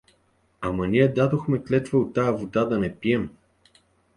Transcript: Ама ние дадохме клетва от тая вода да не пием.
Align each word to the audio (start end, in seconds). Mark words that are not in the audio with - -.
Ама 0.61 0.87
ние 0.87 1.07
дадохме 1.13 1.63
клетва 1.63 1.99
от 1.99 2.13
тая 2.13 2.33
вода 2.33 2.65
да 2.65 2.79
не 2.79 2.95
пием. 2.99 3.29